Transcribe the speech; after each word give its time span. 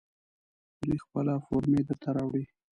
دوی 0.81 0.97
خپله 1.05 1.33
فورمې 1.45 1.81
درته 1.89 2.09
راوړي. 2.15 2.43